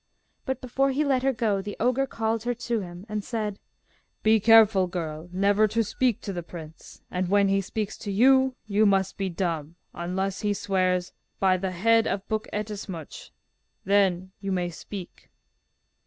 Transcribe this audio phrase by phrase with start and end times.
[0.47, 3.59] But before he let her go the ogre called her to him, and said,
[4.23, 8.55] 'Be careful, girl, never to speak to the prince; and when he speaks to you,
[8.65, 13.29] you must be dumb, unless he swears "by the head of Buk Ettemsuch."
[13.85, 15.29] Then you may speak.